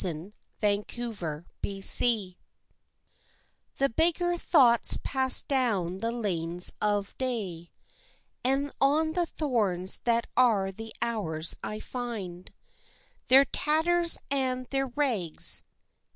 XXX 0.03 0.33
Disguised 1.61 2.35
The 3.77 3.89
beggar 3.89 4.35
thoughts 4.35 4.97
pass 5.03 5.43
down 5.43 5.99
the 5.99 6.11
lanes 6.11 6.73
of 6.81 7.15
day, 7.19 7.69
And 8.43 8.71
on 8.81 9.13
the 9.13 9.27
thorns 9.27 9.99
that 10.05 10.25
are 10.35 10.71
the 10.71 10.91
hours 11.03 11.55
I 11.61 11.79
find 11.79 12.51
Their 13.27 13.45
tatters 13.45 14.17
and 14.31 14.65
their 14.71 14.87
rags. 14.87 15.61